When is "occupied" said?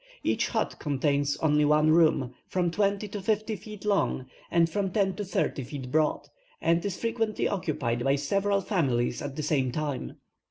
7.47-8.03